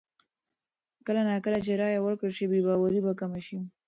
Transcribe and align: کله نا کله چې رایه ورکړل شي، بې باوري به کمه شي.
کله 1.05 1.21
نا 1.29 1.35
کله 1.45 1.59
چې 1.65 1.71
رایه 1.81 1.99
ورکړل 2.03 2.33
شي، 2.37 2.45
بې 2.51 2.59
باوري 2.67 2.99
به 3.05 3.11
کمه 3.19 3.39
شي. 3.45 3.57